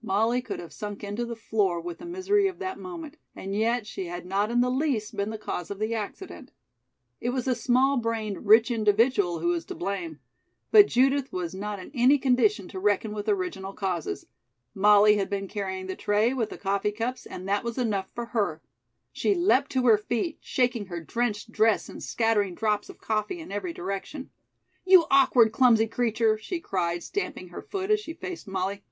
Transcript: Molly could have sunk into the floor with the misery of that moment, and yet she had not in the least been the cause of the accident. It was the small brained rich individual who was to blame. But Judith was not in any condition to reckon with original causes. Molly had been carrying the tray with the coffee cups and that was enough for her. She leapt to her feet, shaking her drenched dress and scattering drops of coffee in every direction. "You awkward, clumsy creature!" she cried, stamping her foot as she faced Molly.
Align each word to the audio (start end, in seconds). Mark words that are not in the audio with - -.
Molly 0.00 0.40
could 0.40 0.60
have 0.60 0.72
sunk 0.72 1.02
into 1.02 1.26
the 1.26 1.34
floor 1.34 1.80
with 1.80 1.98
the 1.98 2.06
misery 2.06 2.46
of 2.46 2.60
that 2.60 2.78
moment, 2.78 3.16
and 3.34 3.52
yet 3.52 3.84
she 3.84 4.06
had 4.06 4.24
not 4.24 4.48
in 4.48 4.60
the 4.60 4.70
least 4.70 5.16
been 5.16 5.30
the 5.30 5.36
cause 5.38 5.72
of 5.72 5.80
the 5.80 5.92
accident. 5.92 6.52
It 7.20 7.30
was 7.30 7.46
the 7.46 7.56
small 7.56 7.96
brained 7.96 8.46
rich 8.46 8.70
individual 8.70 9.40
who 9.40 9.48
was 9.48 9.64
to 9.64 9.74
blame. 9.74 10.20
But 10.70 10.86
Judith 10.86 11.32
was 11.32 11.52
not 11.52 11.80
in 11.80 11.90
any 11.94 12.16
condition 12.16 12.68
to 12.68 12.78
reckon 12.78 13.12
with 13.12 13.28
original 13.28 13.72
causes. 13.72 14.26
Molly 14.72 15.16
had 15.16 15.28
been 15.28 15.48
carrying 15.48 15.88
the 15.88 15.96
tray 15.96 16.32
with 16.32 16.50
the 16.50 16.58
coffee 16.58 16.92
cups 16.92 17.26
and 17.26 17.48
that 17.48 17.64
was 17.64 17.76
enough 17.76 18.06
for 18.14 18.26
her. 18.26 18.62
She 19.10 19.34
leapt 19.34 19.72
to 19.72 19.84
her 19.86 19.98
feet, 19.98 20.38
shaking 20.40 20.86
her 20.86 21.00
drenched 21.00 21.50
dress 21.50 21.88
and 21.88 22.00
scattering 22.00 22.54
drops 22.54 22.88
of 22.88 23.00
coffee 23.00 23.40
in 23.40 23.50
every 23.50 23.72
direction. 23.72 24.30
"You 24.84 25.06
awkward, 25.10 25.50
clumsy 25.50 25.88
creature!" 25.88 26.38
she 26.38 26.60
cried, 26.60 27.02
stamping 27.02 27.48
her 27.48 27.62
foot 27.62 27.90
as 27.90 27.98
she 27.98 28.12
faced 28.14 28.46
Molly. 28.46 28.84